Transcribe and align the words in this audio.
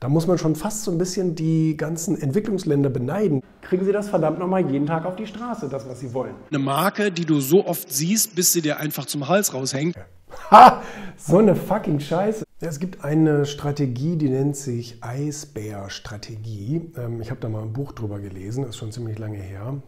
Da 0.00 0.08
muss 0.08 0.28
man 0.28 0.38
schon 0.38 0.54
fast 0.54 0.84
so 0.84 0.92
ein 0.92 0.98
bisschen 0.98 1.34
die 1.34 1.76
ganzen 1.76 2.20
Entwicklungsländer 2.20 2.88
beneiden. 2.88 3.42
Kriegen 3.62 3.84
sie 3.84 3.90
das 3.90 4.08
verdammt 4.08 4.38
nochmal 4.38 4.70
jeden 4.70 4.86
Tag 4.86 5.04
auf 5.04 5.16
die 5.16 5.26
Straße, 5.26 5.68
das, 5.68 5.88
was 5.88 5.98
sie 5.98 6.14
wollen. 6.14 6.34
Eine 6.50 6.60
Marke, 6.60 7.10
die 7.10 7.24
du 7.24 7.40
so 7.40 7.66
oft 7.66 7.92
siehst, 7.92 8.36
bis 8.36 8.52
sie 8.52 8.62
dir 8.62 8.78
einfach 8.78 9.06
zum 9.06 9.28
Hals 9.28 9.54
raushängt. 9.54 9.96
Ha! 10.50 10.82
So 11.16 11.38
eine 11.38 11.56
fucking 11.56 12.00
Scheiße. 12.00 12.44
Es 12.60 12.78
gibt 12.78 13.02
eine 13.02 13.44
Strategie, 13.46 14.16
die 14.16 14.28
nennt 14.28 14.56
sich 14.56 15.02
Eisbär-Strategie. 15.02 16.92
Ähm, 16.96 17.20
ich 17.20 17.30
habe 17.30 17.40
da 17.40 17.48
mal 17.48 17.62
ein 17.62 17.72
Buch 17.72 17.92
drüber 17.92 18.20
gelesen, 18.20 18.64
ist 18.64 18.76
schon 18.76 18.92
ziemlich 18.92 19.18
lange 19.18 19.38
her. 19.38 19.82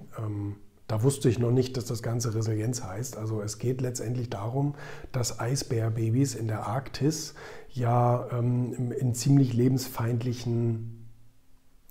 Da 0.90 1.04
wusste 1.04 1.28
ich 1.28 1.38
noch 1.38 1.52
nicht, 1.52 1.76
dass 1.76 1.84
das 1.84 2.02
Ganze 2.02 2.34
Resilienz 2.34 2.82
heißt. 2.82 3.16
Also 3.16 3.42
es 3.42 3.60
geht 3.60 3.80
letztendlich 3.80 4.28
darum, 4.28 4.74
dass 5.12 5.38
Eisbärbabys 5.38 6.34
in 6.34 6.48
der 6.48 6.66
Arktis 6.66 7.34
ja 7.72 8.26
ähm, 8.32 8.90
in 8.98 9.14
ziemlich 9.14 9.52
lebensfeindlichen 9.52 11.06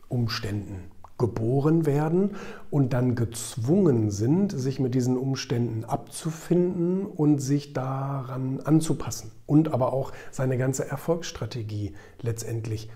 Umständen 0.09 0.91
geboren 1.17 1.85
werden 1.85 2.35
und 2.71 2.91
dann 2.91 3.15
gezwungen 3.15 4.11
sind, 4.11 4.51
sich 4.51 4.81
mit 4.81 4.95
diesen 4.95 5.15
Umständen 5.15 5.85
abzufinden 5.85 7.05
und 7.05 7.39
sich 7.39 7.71
daran 7.71 8.59
anzupassen 8.59 9.31
und 9.45 9.71
aber 9.71 9.93
auch 9.93 10.11
seine 10.29 10.57
ganze 10.57 10.85
Erfolgsstrategie 10.85 11.93
letztendlich 12.21 12.89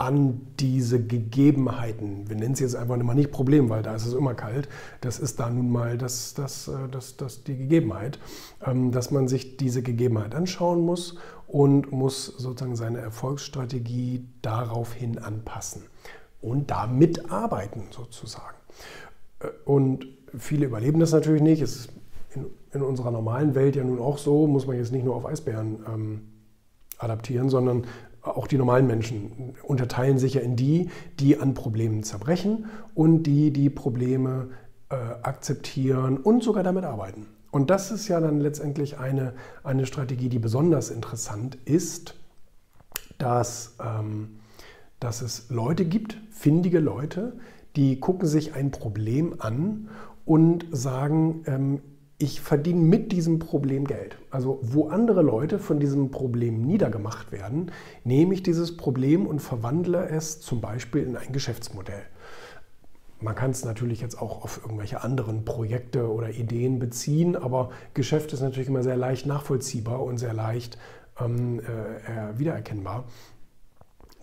an 0.00 0.40
diese 0.58 1.04
Gegebenheiten, 1.04 2.26
wir 2.26 2.34
nennen 2.34 2.54
es 2.54 2.60
jetzt 2.60 2.74
einfach 2.74 2.96
mal 2.96 3.12
nicht 3.12 3.30
Problem, 3.30 3.68
weil 3.68 3.82
da 3.82 3.94
ist 3.94 4.06
es 4.06 4.14
immer 4.14 4.32
kalt, 4.32 4.66
das 5.02 5.18
ist 5.18 5.38
da 5.38 5.50
nun 5.50 5.70
mal 5.70 5.98
das, 5.98 6.32
das, 6.32 6.68
äh, 6.68 6.88
das, 6.90 7.18
das, 7.18 7.44
die 7.44 7.54
Gegebenheit, 7.54 8.18
ähm, 8.64 8.92
dass 8.92 9.10
man 9.10 9.28
sich 9.28 9.58
diese 9.58 9.82
Gegebenheit 9.82 10.34
anschauen 10.34 10.80
muss 10.80 11.16
und 11.46 11.92
muss 11.92 12.24
sozusagen 12.24 12.76
seine 12.76 12.98
Erfolgsstrategie 12.98 14.24
daraufhin 14.40 15.18
anpassen 15.18 15.82
und 16.40 16.70
damit 16.70 17.30
arbeiten 17.30 17.82
sozusagen. 17.90 18.56
Äh, 19.40 19.48
und 19.66 20.06
viele 20.34 20.64
überleben 20.64 20.98
das 20.98 21.12
natürlich 21.12 21.42
nicht. 21.42 21.60
Es 21.60 21.76
ist 21.76 21.92
in, 22.34 22.46
in, 22.72 22.80
unserer 22.80 23.10
normalen 23.10 23.54
Welt 23.54 23.76
ja 23.76 23.84
nun 23.84 23.98
auch 23.98 24.16
so, 24.16 24.46
muss 24.46 24.66
man 24.66 24.78
jetzt 24.78 24.92
nicht 24.92 25.04
nur 25.04 25.14
auf 25.14 25.26
Eisbären 25.26 25.84
ähm, 25.86 26.20
adaptieren, 26.96 27.50
sondern 27.50 27.84
auch 28.22 28.46
die 28.46 28.58
normalen 28.58 28.86
Menschen 28.86 29.54
unterteilen 29.62 30.18
sich 30.18 30.34
ja 30.34 30.40
in 30.40 30.56
die, 30.56 30.90
die 31.18 31.38
an 31.38 31.54
Problemen 31.54 32.02
zerbrechen 32.02 32.66
und 32.94 33.22
die, 33.24 33.50
die 33.50 33.70
Probleme 33.70 34.48
äh, 34.90 34.94
akzeptieren 34.94 36.18
und 36.18 36.42
sogar 36.42 36.62
damit 36.62 36.84
arbeiten. 36.84 37.26
Und 37.50 37.70
das 37.70 37.90
ist 37.90 38.08
ja 38.08 38.20
dann 38.20 38.40
letztendlich 38.40 38.98
eine, 38.98 39.34
eine 39.64 39.86
Strategie, 39.86 40.28
die 40.28 40.38
besonders 40.38 40.90
interessant 40.90 41.58
ist, 41.64 42.14
dass, 43.18 43.76
ähm, 43.84 44.40
dass 45.00 45.22
es 45.22 45.50
Leute 45.50 45.84
gibt, 45.84 46.16
findige 46.30 46.78
Leute, 46.78 47.38
die 47.76 47.98
gucken 48.00 48.28
sich 48.28 48.54
ein 48.54 48.70
Problem 48.70 49.34
an 49.38 49.88
und 50.24 50.66
sagen, 50.70 51.42
ähm, 51.46 51.80
ich 52.20 52.42
verdiene 52.42 52.80
mit 52.80 53.12
diesem 53.12 53.38
Problem 53.38 53.86
Geld. 53.86 54.16
Also 54.30 54.60
wo 54.62 54.88
andere 54.88 55.22
Leute 55.22 55.58
von 55.58 55.80
diesem 55.80 56.10
Problem 56.10 56.60
niedergemacht 56.60 57.32
werden, 57.32 57.72
nehme 58.04 58.34
ich 58.34 58.42
dieses 58.42 58.76
Problem 58.76 59.26
und 59.26 59.40
verwandle 59.40 60.06
es 60.06 60.40
zum 60.40 60.60
Beispiel 60.60 61.02
in 61.02 61.16
ein 61.16 61.32
Geschäftsmodell. 61.32 62.02
Man 63.22 63.34
kann 63.34 63.50
es 63.50 63.64
natürlich 63.64 64.02
jetzt 64.02 64.20
auch 64.20 64.44
auf 64.44 64.60
irgendwelche 64.62 65.02
anderen 65.02 65.46
Projekte 65.46 66.10
oder 66.12 66.30
Ideen 66.30 66.78
beziehen, 66.78 67.36
aber 67.36 67.70
Geschäft 67.94 68.34
ist 68.34 68.40
natürlich 68.42 68.68
immer 68.68 68.82
sehr 68.82 68.96
leicht 68.96 69.24
nachvollziehbar 69.24 70.02
und 70.02 70.18
sehr 70.18 70.34
leicht 70.34 70.76
ähm, 71.18 71.60
äh, 71.60 72.38
wiedererkennbar. 72.38 73.04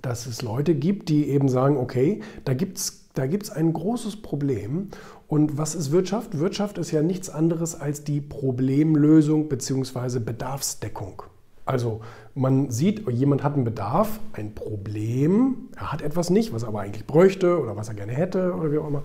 Dass 0.04 0.28
es 0.28 0.44
Leute 0.44 0.76
gibt, 0.76 1.10
die 1.10 1.30
eben 1.30 1.50
sagen, 1.50 1.78
okay, 1.78 2.22
da 2.46 2.54
gibt 2.54 2.78
es 2.78 3.07
da 3.18 3.26
gibt's 3.26 3.50
ein 3.50 3.74
großes 3.74 4.22
Problem 4.22 4.90
und 5.28 5.58
was 5.58 5.76
ist 5.76 5.92
Wirtschaft? 5.92 6.38
Wirtschaft 6.40 6.78
ist 6.78 6.92
ja 6.92 7.02
nichts 7.02 7.30
anderes 7.30 7.80
als 7.80 8.04
die 8.04 8.22
Problemlösung 8.22 9.50
bzw. 9.50 10.20
Bedarfsdeckung. 10.20 11.24
Also 11.66 12.00
man 12.34 12.70
sieht, 12.72 13.10
jemand 13.10 13.44
hat 13.44 13.56
einen 13.56 13.66
Bedarf, 13.66 14.22
ein 14.32 14.56
Problem, 14.56 15.68
er 15.76 15.92
hat 15.92 16.02
etwas 16.02 16.30
nicht, 16.30 16.54
was 16.54 16.64
er 16.64 16.70
aber 16.70 16.80
eigentlich 16.80 17.06
bräuchte 17.06 17.60
oder 17.62 17.76
was 17.76 17.90
er 17.90 17.96
gerne 17.96 18.14
hätte 18.14 18.54
oder 18.54 18.72
wie 18.72 18.78
auch 18.78 18.88
immer. 18.88 19.04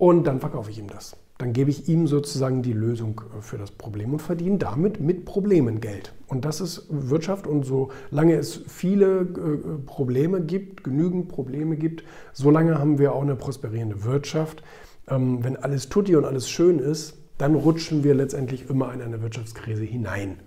Und 0.00 0.24
dann 0.24 0.40
verkaufe 0.40 0.70
ich 0.70 0.78
ihm 0.78 0.88
das. 0.88 1.14
Dann 1.36 1.52
gebe 1.52 1.68
ich 1.68 1.86
ihm 1.86 2.06
sozusagen 2.06 2.62
die 2.62 2.72
Lösung 2.72 3.20
äh, 3.36 3.42
für 3.42 3.58
das 3.58 3.70
Problem 3.70 4.14
und 4.14 4.22
verdiene 4.22 4.56
damit 4.56 4.98
mit 4.98 5.26
Problemen 5.26 5.82
Geld. 5.82 6.14
Und 6.26 6.46
das 6.46 6.62
ist 6.62 6.86
Wirtschaft. 6.88 7.46
Und 7.46 7.66
solange 7.66 8.36
es 8.36 8.62
viele 8.66 9.20
äh, 9.20 9.78
Probleme 9.84 10.40
gibt, 10.40 10.84
genügend 10.84 11.28
Probleme 11.28 11.76
gibt, 11.76 12.02
solange 12.32 12.78
haben 12.78 12.98
wir 12.98 13.12
auch 13.12 13.20
eine 13.20 13.36
prosperierende 13.36 14.02
Wirtschaft. 14.02 14.62
Ähm, 15.06 15.44
wenn 15.44 15.58
alles 15.58 15.90
tutti 15.90 16.16
und 16.16 16.24
alles 16.24 16.48
schön 16.48 16.78
ist, 16.78 17.18
dann 17.36 17.54
rutschen 17.54 18.02
wir 18.02 18.14
letztendlich 18.14 18.70
immer 18.70 18.94
in 18.94 19.02
eine 19.02 19.20
Wirtschaftskrise 19.20 19.84
hinein. 19.84 20.38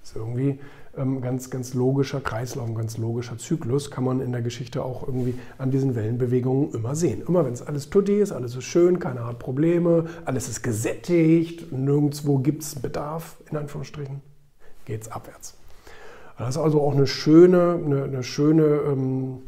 Das 0.00 0.10
ist 0.10 0.16
irgendwie 0.16 0.58
ganz, 0.94 1.48
ganz 1.48 1.72
logischer 1.72 2.20
Kreislauf, 2.20 2.68
ein 2.68 2.74
ganz 2.74 2.98
logischer 2.98 3.38
Zyklus, 3.38 3.90
kann 3.90 4.04
man 4.04 4.20
in 4.20 4.32
der 4.32 4.42
Geschichte 4.42 4.84
auch 4.84 5.06
irgendwie 5.06 5.34
an 5.56 5.70
diesen 5.70 5.94
Wellenbewegungen 5.94 6.72
immer 6.74 6.94
sehen. 6.94 7.22
Immer 7.26 7.46
wenn 7.46 7.54
es 7.54 7.66
alles 7.66 7.88
tutti 7.88 8.18
ist, 8.20 8.32
alles 8.32 8.54
ist 8.54 8.64
schön, 8.64 8.98
keiner 8.98 9.26
hat 9.26 9.38
Probleme, 9.38 10.06
alles 10.24 10.48
ist 10.48 10.62
gesättigt, 10.62 11.72
nirgendwo 11.72 12.38
gibt 12.38 12.62
es 12.62 12.74
Bedarf, 12.74 13.36
in 13.50 13.56
Anführungsstrichen, 13.56 14.20
geht 14.84 15.02
es 15.02 15.10
abwärts. 15.10 15.54
Das 16.38 16.56
ist 16.56 16.58
also 16.58 16.82
auch 16.82 16.92
eine 16.92 17.06
schöne, 17.06 17.80
eine, 17.84 18.04
eine 18.04 18.22
schöne 18.22 18.62
ähm, 18.62 19.38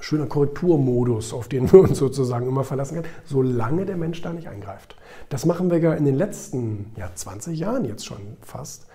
schöner 0.00 0.26
Korrekturmodus, 0.26 1.32
auf 1.32 1.48
den 1.48 1.70
wir 1.72 1.80
uns 1.80 1.98
sozusagen 1.98 2.46
immer 2.46 2.64
verlassen 2.64 2.96
können, 2.96 3.08
solange 3.24 3.86
der 3.86 3.96
Mensch 3.96 4.22
da 4.22 4.32
nicht 4.32 4.48
eingreift. 4.48 4.96
Das 5.28 5.46
machen 5.46 5.70
wir 5.70 5.78
ja 5.78 5.94
in 5.94 6.04
den 6.04 6.16
letzten 6.16 6.92
ja, 6.96 7.10
20 7.14 7.58
Jahren 7.58 7.84
jetzt 7.84 8.06
schon 8.06 8.36
fast, 8.40 8.86
ähm, 8.86 8.88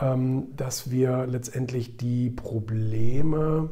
dass 0.00 0.90
wir 0.90 1.26
letztendlich 1.26 1.96
die 1.96 2.30
Probleme, 2.30 3.70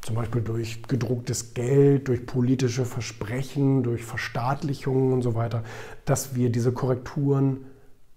zum 0.00 0.16
Beispiel 0.16 0.40
durch 0.40 0.82
gedrucktes 0.84 1.54
Geld, 1.54 2.08
durch 2.08 2.26
politische 2.26 2.84
Versprechen, 2.84 3.82
durch 3.82 4.02
Verstaatlichungen 4.02 5.12
und 5.12 5.22
so 5.22 5.34
weiter, 5.34 5.62
dass 6.04 6.34
wir 6.34 6.50
diese 6.50 6.72
Korrekturen 6.72 7.66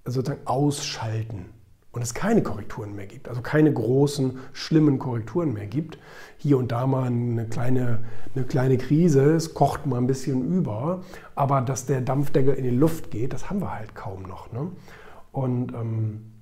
sozusagen 0.06 0.46
ausschalten 0.46 1.46
und 1.96 2.02
es 2.02 2.14
keine 2.14 2.44
Korrekturen 2.44 2.96
mehr 2.96 3.08
gibt, 3.08 3.30
also 3.30 3.42
keine 3.42 3.72
großen, 3.72 4.38
schlimmen 4.52 5.00
Korrekturen 5.00 5.54
mehr 5.54 5.66
gibt. 5.66 5.98
Hier 6.38 6.58
und 6.58 6.72
da 6.72 6.86
mal 6.88 7.06
eine 7.06 7.46
kleine, 7.46 8.04
eine 8.36 8.44
kleine 8.44 8.78
Krise, 8.78 9.34
es 9.36 9.54
kocht 9.54 9.86
mal 9.86 9.98
ein 9.98 10.08
bisschen 10.08 10.46
über, 10.46 11.04
aber 11.36 11.62
dass 11.62 11.86
der 11.86 12.02
Dampfdeckel 12.02 12.54
in 12.54 12.66
die 12.66 12.70
Luft 12.70 13.12
geht, 13.12 13.32
das 13.32 13.50
haben 13.50 13.62
wir 13.62 13.74
halt 13.74 13.96
kaum 13.96 14.24
noch. 14.24 14.52
Ne? 14.52 14.72
Und 15.32 15.74
ähm, 15.74 16.34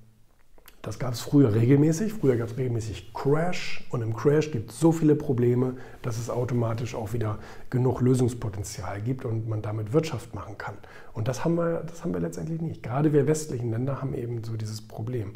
das 0.84 0.98
gab 0.98 1.14
es 1.14 1.22
früher 1.22 1.54
regelmäßig. 1.54 2.12
Früher 2.12 2.36
gab 2.36 2.50
es 2.50 2.58
regelmäßig 2.58 3.14
Crash 3.14 3.86
und 3.90 4.02
im 4.02 4.14
Crash 4.14 4.50
gibt 4.50 4.70
es 4.70 4.78
so 4.78 4.92
viele 4.92 5.14
Probleme, 5.14 5.76
dass 6.02 6.18
es 6.18 6.28
automatisch 6.28 6.94
auch 6.94 7.14
wieder 7.14 7.38
genug 7.70 8.02
Lösungspotenzial 8.02 9.00
gibt 9.00 9.24
und 9.24 9.48
man 9.48 9.62
damit 9.62 9.94
Wirtschaft 9.94 10.34
machen 10.34 10.58
kann. 10.58 10.74
Und 11.14 11.26
das 11.26 11.42
haben 11.42 11.54
wir, 11.54 11.84
das 11.86 12.04
haben 12.04 12.12
wir 12.12 12.20
letztendlich 12.20 12.60
nicht. 12.60 12.82
Gerade 12.82 13.14
wir 13.14 13.26
westlichen 13.26 13.70
Länder 13.70 14.02
haben 14.02 14.12
eben 14.12 14.44
so 14.44 14.56
dieses 14.56 14.82
Problem. 14.82 15.32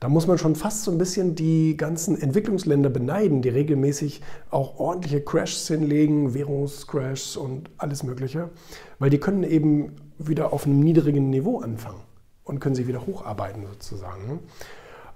Da 0.00 0.08
muss 0.08 0.26
man 0.26 0.36
schon 0.36 0.56
fast 0.56 0.82
so 0.82 0.90
ein 0.90 0.98
bisschen 0.98 1.36
die 1.36 1.76
ganzen 1.76 2.20
Entwicklungsländer 2.20 2.90
beneiden, 2.90 3.40
die 3.40 3.48
regelmäßig 3.50 4.20
auch 4.50 4.80
ordentliche 4.80 5.20
Crashs 5.20 5.68
hinlegen, 5.68 6.34
Währungscrashs 6.34 7.36
und 7.36 7.70
alles 7.78 8.02
Mögliche, 8.02 8.50
weil 8.98 9.10
die 9.10 9.18
können 9.18 9.44
eben 9.44 9.96
wieder 10.18 10.52
auf 10.52 10.66
einem 10.66 10.80
niedrigen 10.80 11.30
Niveau 11.30 11.60
anfangen 11.60 12.00
und 12.44 12.58
können 12.58 12.74
sich 12.74 12.88
wieder 12.88 13.06
hocharbeiten 13.06 13.64
sozusagen. 13.66 14.40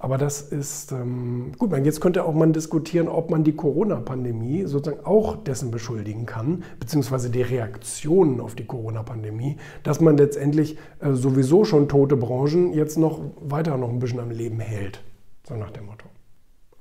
Aber 0.02 0.18
das 0.18 0.40
ist 0.42 0.90
ähm, 0.90 1.52
gut. 1.58 1.72
Jetzt 1.84 2.00
könnte 2.00 2.24
auch 2.24 2.34
man 2.34 2.52
diskutieren, 2.52 3.06
ob 3.06 3.30
man 3.30 3.44
die 3.44 3.54
Corona-Pandemie 3.54 4.64
sozusagen 4.66 5.06
auch 5.06 5.36
dessen 5.44 5.70
beschuldigen 5.70 6.26
kann, 6.26 6.64
beziehungsweise 6.80 7.30
die 7.30 7.42
Reaktionen 7.42 8.40
auf 8.40 8.56
die 8.56 8.66
Corona-Pandemie, 8.66 9.58
dass 9.84 10.00
man 10.00 10.16
letztendlich 10.16 10.76
äh, 10.98 11.12
sowieso 11.12 11.64
schon 11.64 11.88
tote 11.88 12.16
Branchen 12.16 12.72
jetzt 12.72 12.98
noch 12.98 13.20
weiter 13.40 13.76
noch 13.76 13.90
ein 13.90 14.00
bisschen 14.00 14.18
am 14.18 14.32
Leben 14.32 14.58
hält. 14.58 15.04
So 15.46 15.54
nach 15.54 15.70
dem 15.70 15.86
Motto. 15.86 16.06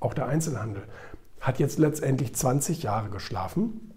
Auch 0.00 0.14
der 0.14 0.26
Einzelhandel 0.26 0.82
hat 1.38 1.60
jetzt 1.60 1.78
letztendlich 1.78 2.34
20 2.34 2.82
Jahre 2.82 3.08
geschlafen 3.08 3.91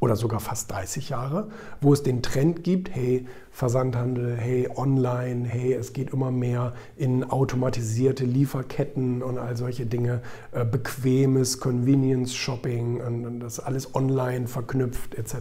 oder 0.00 0.16
sogar 0.16 0.40
fast 0.40 0.70
30 0.70 1.08
Jahre, 1.08 1.48
wo 1.80 1.92
es 1.92 2.02
den 2.02 2.22
Trend 2.22 2.62
gibt, 2.62 2.94
hey, 2.94 3.26
Versandhandel, 3.50 4.36
hey, 4.36 4.68
online, 4.76 5.44
hey, 5.44 5.72
es 5.72 5.92
geht 5.92 6.12
immer 6.12 6.30
mehr 6.30 6.74
in 6.96 7.24
automatisierte 7.24 8.24
Lieferketten 8.24 9.20
und 9.20 9.36
all 9.36 9.56
solche 9.56 9.84
Dinge, 9.84 10.22
äh, 10.52 10.64
bequemes 10.64 11.58
Convenience 11.58 12.34
Shopping 12.34 13.00
und, 13.00 13.26
und 13.26 13.40
das 13.40 13.58
alles 13.58 13.96
online 13.96 14.46
verknüpft 14.46 15.16
etc. 15.16 15.34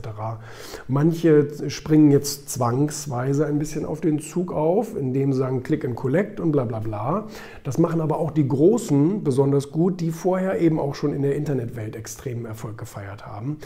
Manche 0.88 1.70
springen 1.70 2.10
jetzt 2.10 2.50
zwangsweise 2.50 3.46
ein 3.46 3.60
bisschen 3.60 3.86
auf 3.86 4.02
den 4.02 4.18
Zug 4.20 4.52
auf, 4.52 4.98
indem 4.98 5.32
sie 5.32 5.40
sagen 5.40 5.62
Click 5.62 5.86
and 5.86 5.96
Collect 5.96 6.40
und 6.40 6.52
bla 6.52 6.66
bla 6.66 6.80
bla. 6.80 7.28
Das 7.64 7.78
machen 7.78 8.02
aber 8.02 8.18
auch 8.18 8.32
die 8.32 8.48
Großen 8.48 9.24
besonders 9.24 9.72
gut, 9.72 10.02
die 10.02 10.10
vorher 10.10 10.60
eben 10.60 10.80
auch 10.80 10.96
schon 10.96 11.14
in 11.14 11.22
der 11.22 11.36
Internetwelt 11.36 11.96
extremen 11.96 12.46
Erfolg 12.46 12.80
gefeiert 12.80 13.28
haben 13.28 13.60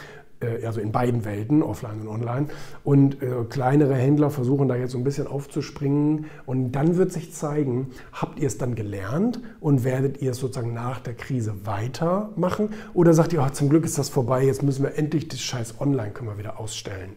also 0.64 0.80
in 0.80 0.92
beiden 0.92 1.24
Welten, 1.24 1.62
offline 1.62 2.00
und 2.02 2.08
online. 2.08 2.46
Und 2.84 3.22
äh, 3.22 3.44
kleinere 3.48 3.94
Händler 3.94 4.30
versuchen 4.30 4.68
da 4.68 4.76
jetzt 4.76 4.92
so 4.92 4.98
ein 4.98 5.04
bisschen 5.04 5.26
aufzuspringen. 5.26 6.26
Und 6.46 6.72
dann 6.72 6.96
wird 6.96 7.12
sich 7.12 7.32
zeigen, 7.32 7.90
habt 8.12 8.38
ihr 8.38 8.46
es 8.46 8.58
dann 8.58 8.74
gelernt 8.74 9.40
und 9.60 9.84
werdet 9.84 10.20
ihr 10.20 10.32
es 10.32 10.38
sozusagen 10.38 10.74
nach 10.74 11.00
der 11.00 11.14
Krise 11.14 11.66
weitermachen? 11.66 12.70
Oder 12.94 13.14
sagt 13.14 13.32
ihr, 13.32 13.42
oh, 13.42 13.50
zum 13.50 13.68
Glück 13.68 13.84
ist 13.84 13.98
das 13.98 14.08
vorbei, 14.08 14.44
jetzt 14.44 14.62
müssen 14.62 14.82
wir 14.82 14.96
endlich 14.96 15.28
das 15.28 15.40
scheiß 15.40 15.80
Online 15.80 16.10
können 16.10 16.30
wir 16.30 16.38
wieder 16.38 16.58
ausstellen. 16.58 17.16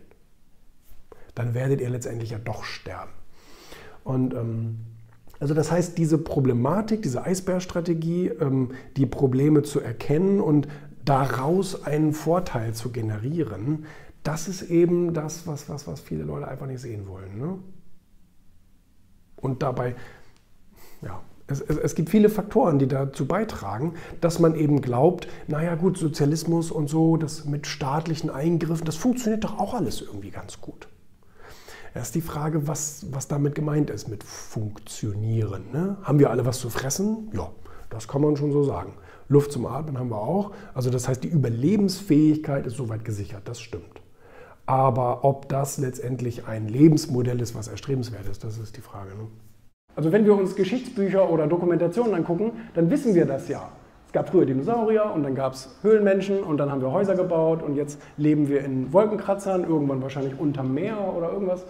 Dann 1.33 1.53
werdet 1.53 1.81
ihr 1.81 1.89
letztendlich 1.89 2.29
ja 2.29 2.39
doch 2.39 2.63
sterben. 2.63 3.11
Und 4.03 4.33
ähm, 4.33 4.77
also 5.39 5.53
das 5.53 5.71
heißt, 5.71 5.97
diese 5.97 6.17
Problematik, 6.17 7.01
diese 7.01 7.23
Eisbärstrategie, 7.23 8.27
ähm, 8.27 8.71
die 8.95 9.05
Probleme 9.05 9.63
zu 9.63 9.81
erkennen 9.81 10.39
und 10.39 10.67
daraus 11.05 11.83
einen 11.85 12.13
Vorteil 12.13 12.73
zu 12.73 12.91
generieren, 12.91 13.85
das 14.23 14.47
ist 14.47 14.63
eben 14.63 15.13
das, 15.13 15.45
was, 15.45 15.69
was, 15.69 15.87
was 15.87 15.99
viele 15.99 16.23
Leute 16.23 16.47
einfach 16.47 16.65
nicht 16.65 16.81
sehen 16.81 17.07
wollen. 17.07 17.37
Ne? 17.37 17.59
Und 19.35 19.61
dabei, 19.61 19.95
ja, 21.01 21.21
es, 21.47 21.61
es, 21.61 21.77
es, 21.77 21.95
gibt 21.95 22.09
viele 22.09 22.29
Faktoren, 22.29 22.79
die 22.79 22.87
dazu 22.87 23.27
beitragen, 23.27 23.93
dass 24.19 24.39
man 24.39 24.55
eben 24.55 24.81
glaubt, 24.81 25.27
naja 25.47 25.75
gut, 25.75 25.97
Sozialismus 25.99 26.71
und 26.71 26.89
so, 26.89 27.17
das 27.17 27.45
mit 27.45 27.67
staatlichen 27.67 28.31
Eingriffen, 28.31 28.85
das 28.85 28.95
funktioniert 28.95 29.43
doch 29.43 29.59
auch 29.59 29.75
alles 29.75 30.01
irgendwie 30.01 30.31
ganz 30.31 30.59
gut. 30.59 30.87
Erst 31.93 32.15
die 32.15 32.21
Frage, 32.21 32.67
was, 32.67 33.05
was 33.11 33.27
damit 33.27 33.53
gemeint 33.53 33.91
ist 33.91 34.09
mit 34.09 34.23
funktionieren. 34.23 35.71
Ne? 35.71 35.97
Haben 36.01 36.19
wir 36.19 36.31
alle 36.31 36.45
was 36.45 36.59
zu 36.59 36.69
fressen? 36.69 37.29
Ja, 37.33 37.51
das 37.89 38.07
kann 38.07 38.21
man 38.21 38.35
schon 38.35 38.51
so 38.51 38.63
sagen. 38.63 38.93
Luft 39.27 39.51
zum 39.51 39.65
Atmen 39.65 39.97
haben 39.97 40.09
wir 40.09 40.21
auch. 40.21 40.51
Also 40.73 40.89
das 40.89 41.07
heißt, 41.07 41.23
die 41.23 41.27
Überlebensfähigkeit 41.27 42.65
ist 42.65 42.77
soweit 42.77 43.03
gesichert, 43.03 43.41
das 43.45 43.59
stimmt. 43.59 44.01
Aber 44.65 45.23
ob 45.23 45.47
das 45.49 45.77
letztendlich 45.77 46.47
ein 46.47 46.67
Lebensmodell 46.67 47.39
ist, 47.41 47.55
was 47.55 47.67
erstrebenswert 47.67 48.27
ist, 48.27 48.43
das 48.43 48.57
ist 48.57 48.77
die 48.77 48.81
Frage. 48.81 49.09
Ne? 49.09 49.27
Also 49.95 50.11
wenn 50.11 50.25
wir 50.25 50.35
uns 50.35 50.55
Geschichtsbücher 50.55 51.29
oder 51.29 51.47
Dokumentationen 51.47 52.13
angucken, 52.15 52.51
dann 52.73 52.89
wissen 52.89 53.15
wir 53.15 53.25
das 53.25 53.47
ja. 53.47 53.69
Es 54.07 54.13
gab 54.13 54.29
früher 54.29 54.45
Dinosaurier 54.45 55.11
und 55.13 55.23
dann 55.23 55.35
gab 55.35 55.53
es 55.53 55.75
Höhlenmenschen 55.81 56.43
und 56.43 56.57
dann 56.57 56.71
haben 56.71 56.81
wir 56.81 56.91
Häuser 56.91 57.15
gebaut 57.15 57.61
und 57.61 57.75
jetzt 57.75 58.01
leben 58.17 58.47
wir 58.47 58.63
in 58.63 58.91
Wolkenkratzern, 58.91 59.63
irgendwann 59.63 60.01
wahrscheinlich 60.01 60.39
unterm 60.39 60.73
Meer 60.73 61.13
oder 61.15 61.31
irgendwas. 61.31 61.65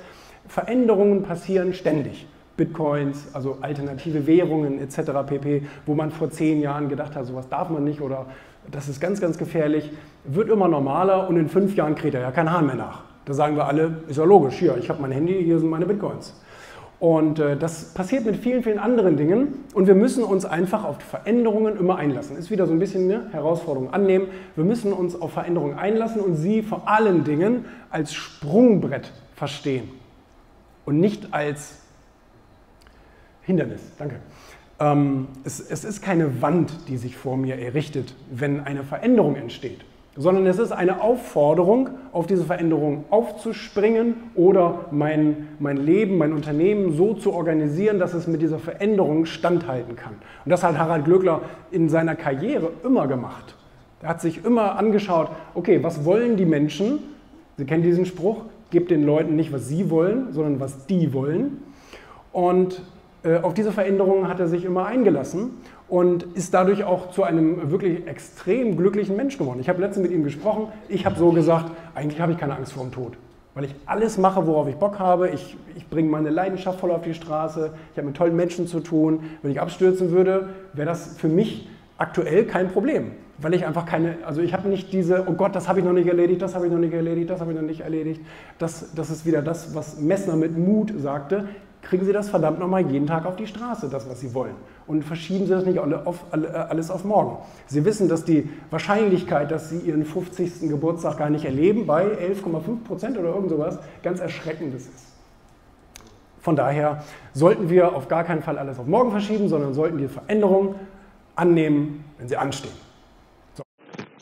Veränderungen 0.47 1.23
passieren 1.23 1.73
ständig. 1.73 2.27
Bitcoins, 2.57 3.27
also 3.33 3.57
alternative 3.61 4.27
Währungen 4.27 4.79
etc. 4.79 5.11
pp., 5.25 5.63
wo 5.85 5.93
man 5.93 6.11
vor 6.11 6.29
zehn 6.29 6.61
Jahren 6.61 6.89
gedacht 6.89 7.15
hat, 7.15 7.25
sowas 7.25 7.49
darf 7.49 7.69
man 7.69 7.83
nicht 7.83 8.01
oder 8.01 8.27
das 8.71 8.87
ist 8.87 8.99
ganz, 8.99 9.21
ganz 9.21 9.37
gefährlich, 9.37 9.91
wird 10.23 10.49
immer 10.49 10.67
normaler 10.67 11.29
und 11.29 11.37
in 11.37 11.49
fünf 11.49 11.75
Jahren 11.75 11.95
kräht 11.95 12.13
er 12.13 12.21
ja 12.21 12.31
kein 12.31 12.51
Hahn 12.51 12.65
mehr 12.65 12.75
nach. 12.75 13.03
Da 13.25 13.33
sagen 13.33 13.55
wir 13.55 13.65
alle, 13.65 13.97
ist 14.07 14.17
ja 14.17 14.23
logisch, 14.23 14.55
hier, 14.55 14.77
ich 14.77 14.89
habe 14.89 15.01
mein 15.01 15.11
Handy, 15.11 15.43
hier 15.43 15.59
sind 15.59 15.69
meine 15.69 15.85
Bitcoins. 15.85 16.39
Und 16.99 17.39
äh, 17.39 17.57
das 17.57 17.93
passiert 17.93 18.25
mit 18.25 18.37
vielen, 18.37 18.63
vielen 18.63 18.79
anderen 18.79 19.17
Dingen 19.17 19.65
und 19.73 19.87
wir 19.87 19.95
müssen 19.95 20.23
uns 20.23 20.45
einfach 20.45 20.85
auf 20.85 20.97
Veränderungen 20.99 21.77
immer 21.77 21.97
einlassen. 21.97 22.37
Ist 22.37 22.49
wieder 22.49 22.67
so 22.67 22.71
ein 22.73 22.79
bisschen 22.79 23.11
eine 23.11 23.31
Herausforderung 23.31 23.93
annehmen. 23.93 24.27
Wir 24.55 24.63
müssen 24.63 24.93
uns 24.93 25.19
auf 25.19 25.33
Veränderungen 25.33 25.77
einlassen 25.77 26.21
und 26.21 26.35
sie 26.35 26.61
vor 26.61 26.87
allen 26.87 27.25
Dingen 27.25 27.65
als 27.89 28.13
Sprungbrett 28.13 29.11
verstehen 29.35 29.89
und 30.85 30.99
nicht 30.99 31.33
als 31.33 31.84
Hindernis, 33.45 33.81
danke. 33.97 34.15
Ähm, 34.79 35.27
es, 35.43 35.59
es 35.59 35.83
ist 35.83 36.01
keine 36.01 36.41
Wand, 36.41 36.71
die 36.87 36.97
sich 36.97 37.15
vor 37.15 37.37
mir 37.37 37.57
errichtet, 37.57 38.15
wenn 38.29 38.59
eine 38.59 38.83
Veränderung 38.83 39.35
entsteht, 39.35 39.85
sondern 40.17 40.45
es 40.47 40.59
ist 40.59 40.71
eine 40.71 41.01
Aufforderung, 41.01 41.89
auf 42.11 42.27
diese 42.27 42.43
Veränderung 42.43 43.05
aufzuspringen 43.09 44.15
oder 44.35 44.85
mein, 44.91 45.49
mein 45.59 45.77
Leben, 45.77 46.17
mein 46.17 46.33
Unternehmen 46.33 46.93
so 46.93 47.13
zu 47.13 47.33
organisieren, 47.33 47.99
dass 47.99 48.13
es 48.13 48.27
mit 48.27 48.41
dieser 48.41 48.59
Veränderung 48.59 49.25
standhalten 49.25 49.95
kann. 49.95 50.13
Und 50.43 50.49
das 50.49 50.63
hat 50.63 50.77
Harald 50.77 51.05
Glöckler 51.05 51.41
in 51.71 51.87
seiner 51.87 52.15
Karriere 52.15 52.71
immer 52.83 53.07
gemacht. 53.07 53.55
Er 54.01 54.09
hat 54.09 54.21
sich 54.21 54.43
immer 54.43 54.77
angeschaut, 54.77 55.29
okay, 55.53 55.83
was 55.83 56.03
wollen 56.03 56.35
die 56.35 56.45
Menschen? 56.45 56.99
Sie 57.57 57.65
kennen 57.65 57.83
diesen 57.83 58.05
Spruch, 58.05 58.43
gebt 58.71 58.91
den 58.91 59.05
Leuten 59.05 59.35
nicht, 59.35 59.53
was 59.53 59.67
sie 59.67 59.89
wollen, 59.89 60.33
sondern 60.33 60.59
was 60.59 60.85
die 60.85 61.13
wollen. 61.13 61.63
Und 62.31 62.81
auf 63.41 63.53
diese 63.53 63.71
Veränderungen 63.71 64.27
hat 64.27 64.39
er 64.39 64.47
sich 64.47 64.65
immer 64.65 64.85
eingelassen 64.85 65.57
und 65.87 66.23
ist 66.35 66.53
dadurch 66.53 66.83
auch 66.83 67.09
zu 67.11 67.23
einem 67.23 67.71
wirklich 67.71 68.07
extrem 68.07 68.77
glücklichen 68.77 69.15
Mensch 69.15 69.37
geworden. 69.37 69.59
Ich 69.59 69.69
habe 69.69 69.81
letztens 69.81 70.07
mit 70.07 70.15
ihm 70.15 70.23
gesprochen. 70.23 70.67
Ich 70.89 71.05
habe 71.05 71.17
so 71.17 71.31
gesagt, 71.31 71.71
eigentlich 71.95 72.21
habe 72.21 72.33
ich 72.33 72.37
keine 72.37 72.55
Angst 72.55 72.73
vor 72.73 72.83
dem 72.83 72.91
Tod, 72.91 73.13
weil 73.55 73.65
ich 73.65 73.75
alles 73.87 74.17
mache, 74.17 74.45
worauf 74.45 74.67
ich 74.67 74.75
Bock 74.75 74.99
habe. 74.99 75.29
Ich, 75.29 75.57
ich 75.75 75.87
bringe 75.87 76.09
meine 76.09 76.29
Leidenschaft 76.29 76.79
voll 76.79 76.91
auf 76.91 77.01
die 77.01 77.15
Straße. 77.15 77.71
Ich 77.91 77.97
habe 77.97 78.07
mit 78.07 78.17
tollen 78.17 78.35
Menschen 78.35 78.67
zu 78.67 78.79
tun. 78.79 79.21
Wenn 79.41 79.51
ich 79.51 79.59
abstürzen 79.59 80.11
würde, 80.11 80.49
wäre 80.73 80.87
das 80.87 81.17
für 81.17 81.29
mich 81.29 81.67
aktuell 81.97 82.45
kein 82.45 82.67
Problem, 82.67 83.11
weil 83.39 83.53
ich 83.53 83.65
einfach 83.65 83.85
keine, 83.85 84.17
also 84.25 84.41
ich 84.41 84.53
habe 84.53 84.67
nicht 84.67 84.91
diese, 84.93 85.25
oh 85.27 85.33
Gott, 85.33 85.55
das 85.55 85.67
habe 85.67 85.79
ich 85.79 85.85
noch 85.85 85.93
nicht 85.93 86.07
erledigt, 86.07 86.41
das 86.41 86.53
habe 86.53 86.67
ich 86.67 86.71
noch 86.71 86.79
nicht 86.79 86.93
erledigt, 86.93 87.29
das 87.29 87.39
habe 87.39 87.53
ich 87.53 87.57
noch 87.57 87.65
nicht 87.65 87.81
erledigt. 87.81 88.21
Das, 88.59 88.93
das 88.93 89.09
ist 89.09 89.25
wieder 89.25 89.41
das, 89.41 89.73
was 89.73 89.99
Messner 89.99 90.35
mit 90.35 90.57
Mut 90.57 90.93
sagte 90.97 91.47
kriegen 91.85 92.05
Sie 92.05 92.11
das 92.11 92.29
verdammt 92.29 92.59
nochmal 92.59 92.89
jeden 92.89 93.07
Tag 93.07 93.25
auf 93.25 93.35
die 93.35 93.47
Straße, 93.47 93.89
das, 93.89 94.09
was 94.09 94.19
Sie 94.19 94.33
wollen. 94.33 94.55
Und 94.87 95.03
verschieben 95.03 95.45
Sie 95.45 95.51
das 95.51 95.65
nicht 95.65 95.79
auf, 95.79 96.25
äh, 96.31 96.45
alles 96.47 96.89
auf 96.89 97.05
morgen. 97.05 97.37
Sie 97.67 97.85
wissen, 97.85 98.09
dass 98.09 98.25
die 98.25 98.49
Wahrscheinlichkeit, 98.71 99.51
dass 99.51 99.69
Sie 99.69 99.79
Ihren 99.79 100.05
50. 100.05 100.69
Geburtstag 100.69 101.17
gar 101.17 101.29
nicht 101.29 101.45
erleben, 101.45 101.85
bei 101.85 102.05
11,5 102.05 102.83
Prozent 102.83 103.17
oder 103.17 103.29
irgend 103.29 103.49
sowas, 103.49 103.79
ganz 104.03 104.19
erschreckendes 104.19 104.83
ist. 104.83 105.05
Von 106.41 106.55
daher 106.55 107.03
sollten 107.33 107.69
wir 107.69 107.95
auf 107.95 108.07
gar 108.07 108.23
keinen 108.23 108.43
Fall 108.43 108.57
alles 108.57 108.77
auf 108.77 108.85
morgen 108.85 109.11
verschieben, 109.11 109.49
sondern 109.49 109.73
sollten 109.73 109.97
die 109.97 110.07
Veränderungen 110.07 110.75
annehmen, 111.35 112.03
wenn 112.17 112.27
sie 112.27 112.37
anstehen. 112.37 112.71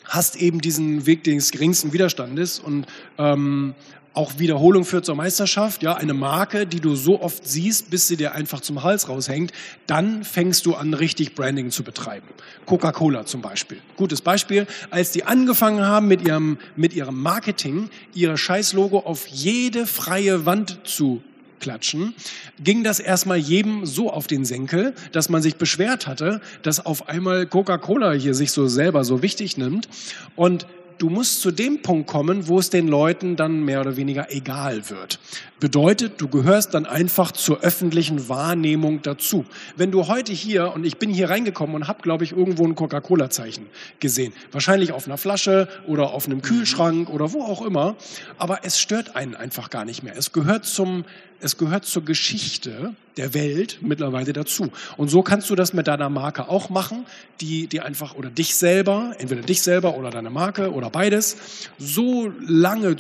Hast 0.06 0.36
eben 0.36 0.62
diesen 0.62 1.06
Weg 1.06 1.24
des 1.24 1.51
geringsten 1.51 1.92
Widerstandes 1.92 2.60
und 2.60 2.86
ähm, 3.18 3.74
auch 4.13 4.38
Wiederholung 4.38 4.86
führt 4.86 5.06
zur 5.06 5.15
Meisterschaft, 5.15 5.81
ja, 5.81 5.95
eine 5.95 6.13
Marke, 6.13 6.68
die 6.68 6.80
du 6.80 6.95
so 6.95 7.21
oft 7.21 7.48
siehst, 7.48 7.89
bis 7.89 8.07
sie 8.07 8.15
dir 8.15 8.33
einfach 8.33 8.62
zum 8.62 8.83
Hals 8.83 9.10
raushängt, 9.10 9.51
dann 9.88 10.24
fängst 10.24 10.65
du 10.65 10.75
an, 10.75 10.94
richtig 10.94 11.33
Branding 11.33 11.71
zu 11.71 11.83
betreiben. 11.83 12.27
Coca-Cola 12.65 13.25
zum 13.25 13.42
Beispiel. 13.42 13.80
Gutes 13.95 14.21
Beispiel. 14.21 14.68
Als 14.92 15.12
die 15.12 15.24
angefangen 15.24 15.81
haben 15.81 16.07
mit 16.07 16.27
ihrem, 16.27 16.57
mit 16.75 16.93
ihrem 16.93 17.22
Marketing, 17.22 17.89
ihr 18.13 18.38
Scheißlogo 18.38 19.00
auf 19.00 19.27
jede 19.27 19.88
freie 19.88 20.46
Wand 20.46 20.79
zu 20.84 21.24
klatschen, 21.60 22.13
ging 22.62 22.84
das 22.84 23.00
erstmal 23.00 23.38
jedem 23.38 23.86
so 23.86 24.12
auf 24.12 24.27
den 24.27 24.46
Senkel, 24.46 24.93
dass 25.12 25.29
man 25.29 25.41
sich 25.41 25.55
beschwert 25.55 26.05
hatte, 26.05 26.41
dass 26.62 26.86
auf 26.86 27.08
einmal 27.08 27.48
Coca-Cola 27.48 28.12
hier 28.12 28.36
sich 28.36 28.51
so 28.51 28.67
selber 28.67 29.03
so 29.03 29.24
wichtig 29.24 29.58
nimmt 29.58 29.88
und 30.36 30.67
du 30.97 31.09
musst 31.09 31.41
zu 31.41 31.51
dem 31.51 31.81
Punkt 31.81 32.07
kommen, 32.07 32.47
wo 32.47 32.59
es 32.59 32.69
den 32.69 32.88
Leuten 32.88 33.35
dann 33.35 33.63
mehr 33.63 33.81
oder 33.81 33.97
weniger 33.97 34.31
egal 34.31 34.89
wird. 34.89 35.19
Bedeutet, 35.59 36.19
du 36.19 36.27
gehörst 36.27 36.73
dann 36.73 36.85
einfach 36.85 37.31
zur 37.31 37.62
öffentlichen 37.62 38.27
Wahrnehmung 38.27 39.01
dazu. 39.01 39.45
Wenn 39.75 39.91
du 39.91 40.07
heute 40.07 40.33
hier, 40.33 40.73
und 40.73 40.85
ich 40.85 40.97
bin 40.97 41.09
hier 41.09 41.29
reingekommen 41.29 41.75
und 41.75 41.88
habe, 41.88 42.01
glaube 42.01 42.23
ich, 42.23 42.33
irgendwo 42.33 42.65
ein 42.65 42.75
Coca-Cola-Zeichen 42.75 43.67
gesehen, 44.00 44.33
wahrscheinlich 44.51 44.91
auf 44.91 45.05
einer 45.07 45.17
Flasche 45.17 45.67
oder 45.88 46.13
auf 46.13 46.25
einem 46.25 46.41
Kühlschrank 46.41 47.09
oder 47.09 47.33
wo 47.33 47.43
auch 47.43 47.62
immer, 47.62 47.95
aber 48.38 48.59
es 48.63 48.79
stört 48.79 49.15
einen 49.15 49.35
einfach 49.35 49.69
gar 49.69 49.85
nicht 49.85 50.03
mehr. 50.03 50.17
Es 50.17 50.33
gehört 50.33 50.65
zum 50.65 51.05
es 51.43 51.57
gehört 51.57 51.83
zur 51.83 52.05
Geschichte 52.05 52.95
der 53.17 53.33
Welt 53.33 53.79
mittlerweile 53.81 54.31
dazu. 54.31 54.71
Und 54.95 55.09
so 55.09 55.21
kannst 55.21 55.50
du 55.50 55.55
das 55.55 55.73
mit 55.73 55.88
deiner 55.88 56.09
Marke 56.09 56.47
auch 56.47 56.69
machen, 56.69 57.05
die, 57.41 57.67
die 57.67 57.81
einfach, 57.81 58.15
oder 58.15 58.29
dich 58.29 58.55
selber, 58.55 59.13
entweder 59.19 59.41
dich 59.41 59.62
selber 59.62 59.95
oder 59.97 60.09
deine 60.09 60.29
Marke 60.29 60.71
oder 60.71 60.83
beides, 60.92 61.38
so 61.78 62.32
lange 62.40 62.98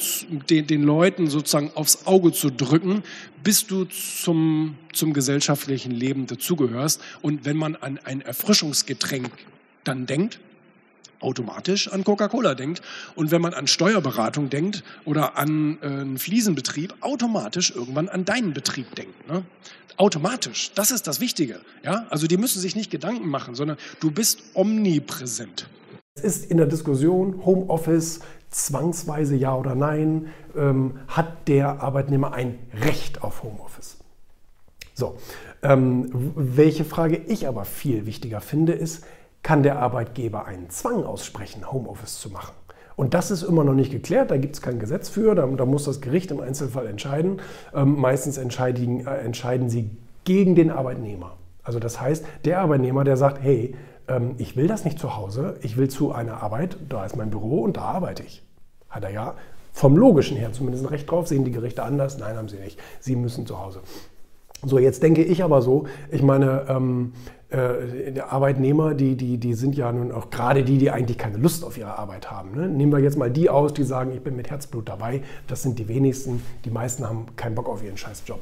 den, 0.49 0.67
den 0.67 0.83
Leuten 0.83 1.29
sozusagen 1.29 1.71
aufs 1.75 2.05
Auge 2.05 2.31
zu 2.31 2.49
drücken, 2.49 3.03
bis 3.43 3.67
du 3.67 3.85
zum, 3.85 4.77
zum 4.93 5.13
gesellschaftlichen 5.13 5.91
Leben 5.91 6.27
dazugehörst. 6.27 7.01
Und 7.21 7.45
wenn 7.45 7.57
man 7.57 7.75
an 7.75 7.99
ein 8.03 8.21
Erfrischungsgetränk 8.21 9.31
dann 9.83 10.05
denkt, 10.05 10.39
automatisch 11.23 11.87
an 11.87 12.03
Coca-Cola 12.03 12.53
denkt 12.53 12.81
und 13.15 13.31
wenn 13.31 13.41
man 13.41 13.53
an 13.53 13.67
Steuerberatung 13.67 14.49
denkt 14.49 14.83
oder 15.05 15.37
an 15.37 15.77
äh, 15.81 15.85
einen 15.85 16.17
Fliesenbetrieb, 16.17 16.93
automatisch 17.01 17.71
irgendwann 17.71 18.09
an 18.09 18.25
deinen 18.25 18.53
Betrieb 18.53 18.93
denkt. 18.95 19.27
Ne? 19.27 19.43
Automatisch, 19.97 20.71
das 20.75 20.91
ist 20.91 21.07
das 21.07 21.19
Wichtige. 21.19 21.61
Ja? 21.83 22.05
Also 22.09 22.27
die 22.27 22.37
müssen 22.37 22.59
sich 22.59 22.75
nicht 22.75 22.91
Gedanken 22.91 23.29
machen, 23.29 23.55
sondern 23.55 23.77
du 23.99 24.11
bist 24.11 24.43
omnipräsent. 24.53 25.67
Es 26.15 26.23
ist 26.37 26.51
in 26.51 26.57
der 26.57 26.67
Diskussion 26.67 27.43
Homeoffice 27.43 28.19
zwangsweise 28.51 29.35
ja 29.35 29.55
oder 29.55 29.73
nein, 29.73 30.27
ähm, 30.55 30.99
hat 31.07 31.47
der 31.47 31.81
Arbeitnehmer 31.81 32.33
ein 32.33 32.59
Recht 32.71 33.23
auf 33.23 33.41
Homeoffice. 33.41 33.97
So, 34.93 35.17
ähm, 35.63 36.11
welche 36.35 36.85
Frage 36.85 37.17
ich 37.17 37.47
aber 37.47 37.65
viel 37.65 38.05
wichtiger 38.05 38.41
finde, 38.41 38.73
ist, 38.73 39.03
kann 39.41 39.63
der 39.63 39.79
Arbeitgeber 39.79 40.45
einen 40.45 40.69
Zwang 40.69 41.03
aussprechen, 41.03 41.71
Homeoffice 41.71 42.19
zu 42.19 42.29
machen? 42.29 42.53
Und 42.95 43.15
das 43.15 43.31
ist 43.31 43.41
immer 43.41 43.63
noch 43.63 43.73
nicht 43.73 43.91
geklärt, 43.91 44.29
da 44.29 44.37
gibt 44.37 44.53
es 44.53 44.61
kein 44.61 44.77
Gesetz 44.77 45.09
für, 45.09 45.33
da, 45.33 45.47
da, 45.47 45.65
muss 45.65 45.85
das 45.85 45.99
Gericht 45.99 46.29
im 46.29 46.41
Einzelfall 46.41 46.85
entscheiden. 46.85 47.41
Ähm, 47.73 47.99
meistens 47.99 48.37
entscheiden, 48.37 49.07
äh, 49.07 49.17
entscheiden 49.17 49.67
sie 49.67 49.89
gegen 50.25 50.53
den 50.53 50.69
Arbeitnehmer. 50.69 51.37
Also 51.63 51.79
das 51.79 51.99
heißt, 51.99 52.23
der 52.45 52.59
Arbeitnehmer, 52.59 53.03
der 53.03 53.17
sagt, 53.17 53.41
hey, 53.41 53.73
ähm, 54.13 54.35
ich 54.37 54.55
will 54.55 54.67
das 54.67 54.85
nicht 54.85 54.99
zu 54.99 55.15
Hause, 55.15 55.57
ich 55.61 55.77
will 55.77 55.89
zu 55.89 56.11
einer 56.11 56.41
Arbeit, 56.43 56.77
da 56.89 57.05
ist 57.05 57.15
mein 57.15 57.29
Büro 57.29 57.61
und 57.61 57.77
da 57.77 57.81
arbeite 57.81 58.23
ich. 58.23 58.43
Hat 58.89 59.03
er 59.03 59.11
ja 59.11 59.35
vom 59.71 59.97
Logischen 59.97 60.37
her 60.37 60.53
zumindest 60.53 60.85
ein 60.85 60.89
Recht 60.89 61.09
drauf, 61.09 61.27
sehen 61.27 61.45
die 61.45 61.51
Gerichte 61.51 61.83
anders? 61.83 62.17
Nein, 62.17 62.37
haben 62.37 62.47
sie 62.47 62.57
nicht. 62.57 62.79
Sie 62.99 63.15
müssen 63.15 63.47
zu 63.47 63.59
Hause. 63.59 63.81
So, 64.65 64.79
jetzt 64.79 65.03
denke 65.03 65.23
ich 65.23 65.43
aber 65.43 65.61
so, 65.61 65.85
ich 66.11 66.21
meine, 66.21 66.65
ähm, 66.69 67.13
äh, 67.53 68.19
Arbeitnehmer, 68.19 68.95
die, 68.95 69.15
die, 69.15 69.37
die 69.37 69.53
sind 69.53 69.75
ja 69.75 69.91
nun 69.91 70.11
auch 70.11 70.31
gerade 70.31 70.63
die, 70.63 70.77
die 70.79 70.89
eigentlich 70.89 71.17
keine 71.17 71.37
Lust 71.37 71.63
auf 71.63 71.77
ihre 71.77 71.99
Arbeit 71.99 72.31
haben. 72.31 72.51
Ne? 72.55 72.67
Nehmen 72.67 72.91
wir 72.91 72.99
jetzt 72.99 73.17
mal 73.17 73.29
die 73.29 73.49
aus, 73.49 73.73
die 73.73 73.83
sagen, 73.83 74.11
ich 74.11 74.21
bin 74.21 74.35
mit 74.35 74.49
Herzblut 74.49 74.89
dabei. 74.89 75.21
Das 75.47 75.61
sind 75.61 75.77
die 75.77 75.87
wenigsten. 75.87 76.41
Die 76.65 76.71
meisten 76.71 77.07
haben 77.07 77.27
keinen 77.35 77.53
Bock 77.53 77.69
auf 77.69 77.83
ihren 77.83 77.97
Scheißjob. 77.97 78.39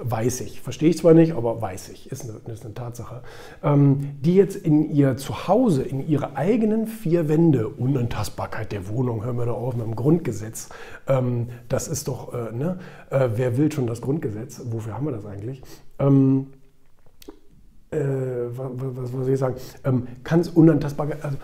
Weiß 0.00 0.40
ich. 0.40 0.60
Verstehe 0.60 0.90
ich 0.90 0.98
zwar 0.98 1.14
nicht, 1.14 1.34
aber 1.34 1.62
weiß 1.62 1.90
ich. 1.90 2.10
Ist 2.10 2.28
eine, 2.28 2.52
ist 2.52 2.64
eine 2.64 2.74
Tatsache. 2.74 3.22
Ähm, 3.62 4.16
die 4.20 4.34
jetzt 4.34 4.56
in 4.56 4.90
ihr 4.90 5.16
Zuhause, 5.16 5.84
in 5.84 6.06
ihre 6.06 6.36
eigenen 6.36 6.88
vier 6.88 7.28
Wände, 7.28 7.68
Unantastbarkeit 7.68 8.72
der 8.72 8.88
Wohnung, 8.88 9.24
hören 9.24 9.38
wir 9.38 9.46
da 9.46 9.52
auf 9.52 9.76
mit 9.76 9.86
dem 9.86 9.94
Grundgesetz. 9.94 10.70
Ähm, 11.06 11.50
das 11.68 11.86
ist 11.86 12.08
doch, 12.08 12.34
äh, 12.34 12.52
ne? 12.52 12.80
Äh, 13.10 13.28
wer 13.36 13.56
will 13.56 13.70
schon 13.70 13.86
das 13.86 14.00
Grundgesetz? 14.00 14.60
Wofür 14.64 14.94
haben 14.94 15.06
wir 15.06 15.12
das 15.12 15.24
eigentlich? 15.24 15.62
Ähm, 16.00 16.48
äh, 17.94 18.58
was, 18.58 18.70
was, 18.96 19.10
soll 19.10 19.32
ich 19.32 19.38
sagen, 19.38 19.56
ähm, 19.84 20.06
es 20.40 20.48
unantastbar, 20.48 21.08
also 21.22 21.36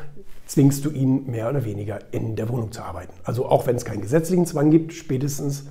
zwingst 0.46 0.84
du 0.84 0.90
ihn 0.90 1.30
mehr 1.30 1.48
oder 1.48 1.64
weniger 1.64 2.00
in 2.12 2.34
der 2.34 2.48
Wohnung 2.48 2.72
zu 2.72 2.82
arbeiten. 2.82 3.14
Also 3.24 3.46
auch 3.46 3.66
wenn 3.66 3.76
es 3.76 3.84
keinen 3.84 4.00
gesetzlichen 4.00 4.46
Zwang 4.46 4.70
gibt, 4.70 4.92
spätestens 4.92 5.66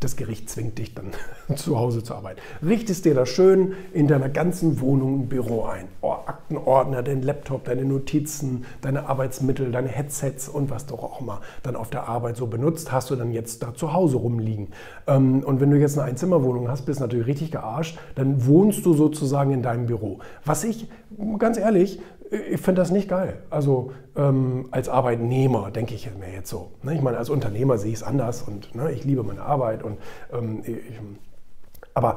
das 0.00 0.16
Gericht 0.16 0.50
zwingt 0.50 0.76
dich 0.78 0.94
dann 0.94 1.12
zu 1.56 1.78
Hause 1.78 2.02
zu 2.02 2.14
arbeiten. 2.14 2.40
Richtest 2.64 3.06
dir 3.06 3.14
das 3.14 3.30
schön 3.30 3.72
in 3.94 4.06
deiner 4.08 4.28
ganzen 4.28 4.80
Wohnung 4.80 5.20
ein 5.20 5.28
Büro 5.28 5.64
ein. 5.64 5.88
Oh, 6.02 6.12
Aktenordner, 6.12 7.02
dein 7.02 7.22
Laptop, 7.22 7.64
deine 7.64 7.84
Notizen, 7.84 8.66
deine 8.82 9.08
Arbeitsmittel, 9.08 9.72
deine 9.72 9.88
Headsets 9.88 10.48
und 10.48 10.70
was 10.70 10.84
du 10.86 10.96
auch 10.96 11.20
immer 11.20 11.40
dann 11.62 11.76
auf 11.76 11.88
der 11.88 12.08
Arbeit 12.08 12.36
so 12.36 12.46
benutzt, 12.46 12.92
hast 12.92 13.10
du 13.10 13.16
dann 13.16 13.32
jetzt 13.32 13.62
da 13.62 13.74
zu 13.74 13.94
Hause 13.94 14.18
rumliegen. 14.18 14.68
Ähm, 15.06 15.42
und 15.42 15.60
wenn 15.60 15.70
du 15.70 15.78
jetzt 15.78 15.98
eine 15.98 16.06
Einzimmerwohnung 16.08 16.68
hast, 16.68 16.84
bist 16.84 17.00
du 17.00 17.04
natürlich 17.04 17.26
richtig 17.26 17.52
gearscht, 17.52 17.98
dann 18.16 18.44
wohnst 18.46 18.84
du 18.84 18.92
sozusagen 18.92 19.52
in 19.52 19.62
deinem 19.62 19.86
Büro. 19.86 20.18
Was 20.44 20.62
ich, 20.64 20.88
ganz 21.38 21.56
ehrlich, 21.56 22.00
ich 22.30 22.60
finde 22.60 22.80
das 22.80 22.90
nicht 22.90 23.08
geil. 23.08 23.42
Also 23.50 23.92
ähm, 24.16 24.68
als 24.70 24.88
Arbeitnehmer 24.88 25.70
denke 25.70 25.94
ich 25.94 26.08
mir 26.18 26.32
jetzt 26.32 26.50
so. 26.50 26.72
Ne? 26.82 26.94
Ich 26.94 27.02
meine, 27.02 27.18
als 27.18 27.30
Unternehmer 27.30 27.78
sehe 27.78 27.90
ich 27.90 27.96
es 27.96 28.02
anders 28.02 28.42
und 28.42 28.74
ne, 28.74 28.90
ich 28.92 29.04
liebe 29.04 29.22
meine 29.22 29.42
Arbeit. 29.42 29.82
Und, 29.82 29.98
ähm, 30.32 30.62
ich, 30.64 30.76
aber 31.94 32.16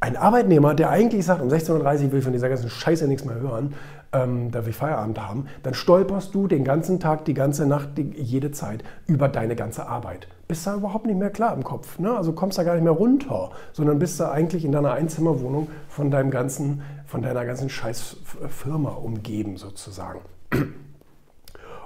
ein 0.00 0.16
Arbeitnehmer, 0.16 0.74
der 0.74 0.90
eigentlich 0.90 1.24
sagt, 1.26 1.42
um 1.42 1.48
16.30 1.48 2.06
Uhr 2.06 2.12
will 2.12 2.18
ich 2.18 2.24
von 2.24 2.32
dieser 2.32 2.48
ganzen 2.48 2.70
Scheiße 2.70 3.06
nichts 3.06 3.24
mehr 3.24 3.36
hören, 3.36 3.74
ähm, 4.12 4.50
da 4.50 4.64
will 4.64 4.70
ich 4.70 4.76
Feierabend 4.76 5.20
haben, 5.20 5.46
dann 5.62 5.74
stolperst 5.74 6.34
du 6.34 6.48
den 6.48 6.64
ganzen 6.64 6.98
Tag, 7.00 7.24
die 7.26 7.34
ganze 7.34 7.66
Nacht, 7.66 7.90
die, 7.98 8.10
jede 8.16 8.50
Zeit 8.50 8.82
über 9.06 9.28
deine 9.28 9.56
ganze 9.56 9.86
Arbeit. 9.86 10.26
Bist 10.50 10.66
da 10.66 10.74
überhaupt 10.74 11.06
nicht 11.06 11.16
mehr 11.16 11.30
klar 11.30 11.54
im 11.54 11.62
Kopf. 11.62 12.00
Ne? 12.00 12.12
Also 12.12 12.32
kommst 12.32 12.58
da 12.58 12.64
gar 12.64 12.74
nicht 12.74 12.82
mehr 12.82 12.90
runter, 12.90 13.50
sondern 13.72 14.00
bist 14.00 14.18
da 14.18 14.32
eigentlich 14.32 14.64
in 14.64 14.72
deiner 14.72 14.94
Einzimmerwohnung 14.94 15.68
von, 15.88 16.10
deinem 16.10 16.32
ganzen, 16.32 16.82
von 17.06 17.22
deiner 17.22 17.44
ganzen 17.44 17.68
Scheißfirma 17.68 18.90
umgeben 18.90 19.58
sozusagen. 19.58 20.18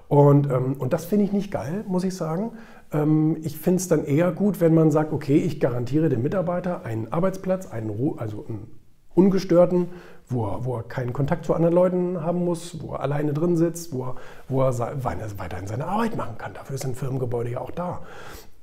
Und, 0.08 0.50
ähm, 0.50 0.76
und 0.78 0.94
das 0.94 1.04
finde 1.04 1.26
ich 1.26 1.32
nicht 1.32 1.50
geil, 1.50 1.84
muss 1.86 2.04
ich 2.04 2.16
sagen. 2.16 2.52
Ähm, 2.90 3.36
ich 3.42 3.58
finde 3.58 3.80
es 3.80 3.88
dann 3.88 4.06
eher 4.06 4.32
gut, 4.32 4.62
wenn 4.62 4.72
man 4.72 4.90
sagt, 4.90 5.12
okay, 5.12 5.36
ich 5.36 5.60
garantiere 5.60 6.08
dem 6.08 6.22
Mitarbeiter 6.22 6.86
einen 6.86 7.12
Arbeitsplatz, 7.12 7.66
einen, 7.66 7.90
also 8.16 8.46
einen 8.48 8.66
ungestörten, 9.14 9.88
wo 10.26 10.46
er, 10.46 10.64
wo 10.64 10.76
er 10.76 10.84
keinen 10.84 11.12
Kontakt 11.12 11.44
zu 11.44 11.52
anderen 11.52 11.74
Leuten 11.74 12.22
haben 12.22 12.42
muss, 12.46 12.82
wo 12.82 12.94
er 12.94 13.00
alleine 13.00 13.34
drin 13.34 13.58
sitzt, 13.58 13.92
wo 13.92 14.04
er, 14.04 14.14
wo 14.48 14.62
er 14.62 15.04
weiterhin 15.04 15.66
seine 15.66 15.86
Arbeit 15.86 16.16
machen 16.16 16.38
kann. 16.38 16.54
Dafür 16.54 16.76
ist 16.76 16.86
ein 16.86 16.94
Firmengebäude 16.94 17.50
ja 17.50 17.60
auch 17.60 17.70
da. 17.70 18.00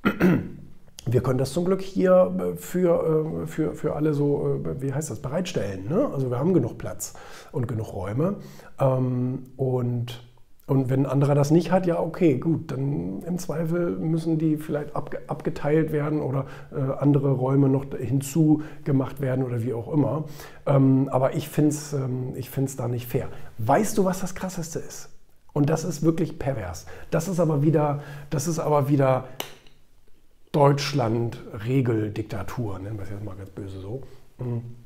Wir 1.06 1.22
können 1.22 1.40
das 1.40 1.52
zum 1.52 1.66
Glück 1.66 1.82
hier 1.82 2.32
äh, 2.38 2.56
für, 2.56 3.44
äh, 3.44 3.48
für, 3.48 3.74
für 3.74 3.96
alle 3.96 4.14
so, 4.14 4.62
äh, 4.64 4.82
wie 4.82 4.94
heißt 4.94 5.10
das, 5.10 5.20
bereitstellen. 5.20 5.88
Ne? 5.90 6.10
Also 6.14 6.30
wir 6.30 6.38
haben 6.38 6.54
genug 6.54 6.78
Platz 6.78 7.14
und 7.52 7.68
genug 7.68 7.94
Räume. 7.94 8.36
Ähm, 8.80 9.44
und 9.58 10.24
und 10.68 10.90
wenn 10.90 11.02
ein 11.02 11.12
anderer 11.12 11.36
das 11.36 11.52
nicht 11.52 11.70
hat, 11.74 11.86
ja, 11.86 12.00
okay, 12.00 12.38
gut, 12.38 12.72
dann 12.72 13.24
im 13.24 13.38
Zweifel 13.40 13.98
müssen 13.98 14.38
die 14.38 14.56
vielleicht 14.56 14.96
abge 14.96 15.20
abgeteilt 15.28 15.92
werden 15.92 16.22
oder 16.22 16.46
andere 16.98 17.32
Räume 17.32 17.68
noch 17.68 17.88
hinzugemacht 17.94 19.20
werden 19.20 19.44
oder 19.44 19.64
wie 19.64 19.74
auch 19.74 19.92
immer. 19.92 20.26
Ähm, 20.66 21.10
aber 21.12 21.36
ich 21.36 21.50
finde 21.50 21.72
es 21.72 21.92
ähm, 21.92 22.36
da 22.78 22.88
nicht 22.88 23.06
fair. 23.06 23.28
Weißt 23.58 23.98
du, 23.98 24.06
was 24.06 24.22
das 24.22 24.34
Krasseste 24.34 24.80
ist? 24.80 25.10
Und 25.52 25.70
das 25.70 25.84
ist 25.84 26.04
wirklich 26.04 26.40
pervers. 26.40 26.86
Das 27.10 27.28
ist 27.28 27.42
aber 27.42 27.64
wieder, 27.64 28.02
das 28.30 28.48
ist 28.48 28.60
aber 28.60 28.88
wieder 28.88 29.26
Deutschland-Regeldiktatur, 30.52 32.80
nennen 32.80 32.98
wir 32.98 33.04
es 33.04 33.10
jetzt 33.10 33.24
mal 33.24 33.36
ganz 33.36 33.52
böse 33.52 33.80
so. 33.80 34.02
Mhm 34.38 34.82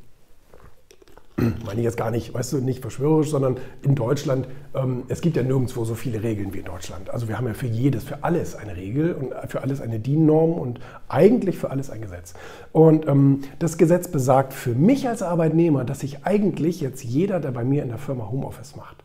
meine 1.38 1.80
ich 1.80 1.84
jetzt 1.84 1.98
gar 1.98 2.12
nicht, 2.12 2.34
weißt 2.34 2.54
du, 2.54 2.58
nicht 2.58 2.82
verschwörerisch, 2.82 3.30
sondern 3.30 3.58
in 3.82 3.96
Deutschland, 3.96 4.48
ähm, 4.74 5.04
es 5.10 5.22
gibt 5.22 5.36
ja 5.36 5.44
nirgendwo 5.44 5.84
so 5.84 5.96
viele 5.96 6.24
Regeln 6.24 6.54
wie 6.54 6.60
in 6.60 6.66
Deutschland. 6.66 7.10
Also 7.10 7.28
wir 7.28 7.38
haben 7.38 7.48
ja 7.48 7.54
für 7.54 7.68
jedes, 7.68 8.04
für 8.04 8.24
alles 8.24 8.56
eine 8.56 8.76
Regel 8.76 9.14
und 9.14 9.34
für 9.50 9.62
alles 9.62 9.82
eine 9.82 10.00
DIN-Norm 10.00 10.54
und 10.54 10.80
eigentlich 11.10 11.58
für 11.58 11.72
alles 11.72 11.90
ein 11.90 12.02
Gesetz. 12.02 12.34
Und 12.72 13.08
ähm, 13.08 13.42
das 13.60 13.78
Gesetz 13.78 14.08
besagt 14.08 14.54
für 14.54 14.74
mich 14.74 15.10
als 15.10 15.22
Arbeitnehmer, 15.22 15.84
dass 15.84 16.04
ich 16.04 16.26
eigentlich 16.26 16.82
jetzt 16.82 17.04
jeder, 17.04 17.40
der 17.40 17.52
bei 17.52 17.64
mir 17.64 17.84
in 17.84 17.90
der 17.90 17.98
Firma 17.98 18.30
Homeoffice 18.30 18.76
macht, 18.76 19.04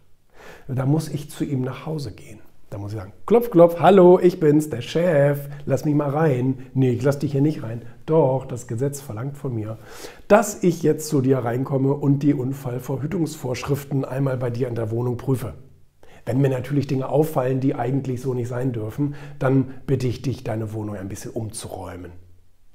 da 0.68 0.86
muss 0.86 1.08
ich 1.08 1.30
zu 1.30 1.44
ihm 1.44 1.62
nach 1.62 1.86
Hause 1.86 2.12
gehen. 2.12 2.38
Da 2.70 2.78
muss 2.78 2.92
ich 2.92 2.98
sagen, 2.98 3.12
klopf, 3.26 3.50
klopf, 3.50 3.80
hallo, 3.80 4.20
ich 4.20 4.38
bin's, 4.38 4.70
der 4.70 4.80
Chef, 4.80 5.48
lass 5.66 5.84
mich 5.84 5.96
mal 5.96 6.10
rein. 6.10 6.66
Nee, 6.72 6.90
ich 6.90 7.02
lass 7.02 7.18
dich 7.18 7.32
hier 7.32 7.40
nicht 7.40 7.64
rein. 7.64 7.82
Doch, 8.06 8.46
das 8.46 8.68
Gesetz 8.68 9.00
verlangt 9.00 9.36
von 9.36 9.52
mir, 9.52 9.78
dass 10.28 10.62
ich 10.62 10.84
jetzt 10.84 11.08
zu 11.08 11.20
dir 11.20 11.38
reinkomme 11.38 11.92
und 11.92 12.20
die 12.20 12.32
Unfallverhütungsvorschriften 12.32 14.04
einmal 14.04 14.36
bei 14.36 14.50
dir 14.50 14.68
in 14.68 14.76
der 14.76 14.92
Wohnung 14.92 15.16
prüfe. 15.16 15.54
Wenn 16.24 16.40
mir 16.40 16.50
natürlich 16.50 16.86
Dinge 16.86 17.08
auffallen, 17.08 17.58
die 17.58 17.74
eigentlich 17.74 18.20
so 18.20 18.34
nicht 18.34 18.46
sein 18.46 18.72
dürfen, 18.72 19.16
dann 19.40 19.74
bitte 19.86 20.06
ich 20.06 20.22
dich, 20.22 20.44
deine 20.44 20.72
Wohnung 20.72 20.94
ein 20.94 21.08
bisschen 21.08 21.32
umzuräumen. 21.32 22.12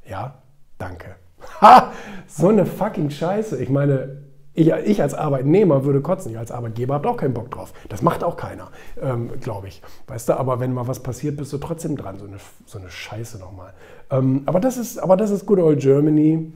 Ja? 0.06 0.42
Danke. 0.78 1.16
Ha! 1.62 1.94
So 2.28 2.50
eine 2.50 2.66
fucking 2.66 3.12
Scheiße. 3.12 3.62
Ich 3.64 3.70
meine, 3.70 4.25
ich, 4.56 4.70
ich, 4.70 5.02
als 5.02 5.14
Arbeitnehmer 5.14 5.84
würde 5.84 6.02
kotzen, 6.02 6.32
ich 6.32 6.38
als 6.38 6.50
Arbeitgeber 6.50 6.94
habe 6.96 7.10
auch 7.10 7.18
keinen 7.18 7.34
Bock 7.34 7.52
drauf. 7.52 7.74
Das 7.90 8.02
macht 8.02 8.24
auch 8.24 8.38
keiner, 8.38 8.72
ähm, 9.02 9.30
glaube 9.42 9.68
ich. 9.68 9.82
Weißt 10.08 10.30
du, 10.30 10.40
aber 10.40 10.62
wenn 10.62 10.74
mal 10.74 10.88
was 10.88 11.04
passiert, 11.04 11.36
bist 11.36 11.52
du 11.52 11.58
trotzdem 11.58 11.98
dran. 11.98 12.18
So 12.18 12.26
eine, 12.26 12.38
so 12.66 12.80
eine 12.80 12.90
Scheiße 12.90 13.38
nochmal. 13.38 13.74
Ähm, 14.10 14.44
aber, 14.46 14.62
das 14.62 14.78
ist, 14.78 14.98
aber 14.98 15.18
das 15.18 15.30
ist 15.30 15.46
good 15.46 15.60
old 15.60 15.82
Germany. 15.82 16.54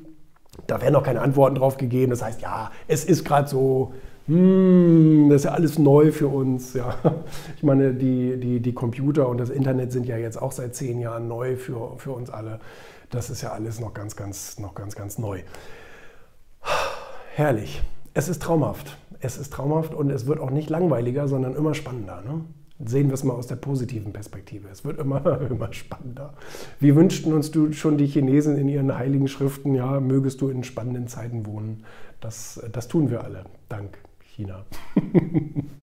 Da 0.65 0.81
werden 0.81 0.93
noch 0.93 1.03
keine 1.03 1.21
Antworten 1.21 1.55
drauf 1.55 1.75
gegeben. 1.75 2.11
Das 2.11 2.21
heißt, 2.21 2.41
ja, 2.41 2.71
es 2.87 3.03
ist 3.03 3.25
gerade 3.25 3.49
so, 3.49 3.93
hm, 4.27 5.27
das 5.29 5.41
ist 5.41 5.45
ja 5.45 5.51
alles 5.51 5.77
neu 5.77 6.13
für 6.13 6.29
uns. 6.29 6.73
Ja. 6.73 6.95
Ich 7.57 7.63
meine, 7.63 7.93
die, 7.93 8.37
die, 8.39 8.61
die 8.61 8.73
Computer 8.73 9.27
und 9.27 9.37
das 9.37 9.49
Internet 9.49 9.91
sind 9.91 10.05
ja 10.05 10.15
jetzt 10.15 10.41
auch 10.41 10.53
seit 10.53 10.73
zehn 10.73 11.01
Jahren 11.01 11.27
neu 11.27 11.57
für, 11.57 11.97
für 11.97 12.13
uns 12.13 12.29
alle. 12.29 12.61
Das 13.09 13.29
ist 13.29 13.41
ja 13.41 13.51
alles 13.51 13.81
noch 13.81 13.93
ganz, 13.93 14.15
ganz, 14.15 14.57
noch 14.59 14.73
ganz, 14.73 14.95
ganz 14.95 15.17
neu. 15.17 15.41
Herrlich. 17.39 17.81
Es 18.13 18.27
ist 18.27 18.41
traumhaft. 18.41 18.97
Es 19.21 19.37
ist 19.37 19.53
traumhaft 19.53 19.93
und 19.93 20.09
es 20.09 20.25
wird 20.25 20.41
auch 20.41 20.49
nicht 20.49 20.69
langweiliger, 20.69 21.29
sondern 21.29 21.55
immer 21.55 21.73
spannender. 21.73 22.21
Ne? 22.21 22.41
Sehen 22.85 23.07
wir 23.07 23.13
es 23.13 23.23
mal 23.23 23.31
aus 23.31 23.47
der 23.47 23.55
positiven 23.55 24.11
Perspektive. 24.11 24.67
Es 24.67 24.83
wird 24.83 24.99
immer, 24.99 25.39
immer 25.49 25.71
spannender. 25.71 26.33
Wir 26.81 26.97
wünschten 26.97 27.31
uns 27.31 27.49
du 27.49 27.71
schon 27.71 27.97
die 27.97 28.07
Chinesen 28.07 28.57
in 28.57 28.67
ihren 28.67 28.93
heiligen 28.93 29.29
Schriften, 29.29 29.73
ja, 29.73 30.01
mögest 30.01 30.41
du 30.41 30.49
in 30.49 30.65
spannenden 30.65 31.07
Zeiten 31.07 31.45
wohnen. 31.45 31.85
Das, 32.19 32.61
das 32.73 32.89
tun 32.89 33.09
wir 33.09 33.23
alle. 33.23 33.45
Dank 33.69 33.99
China. 34.35 34.65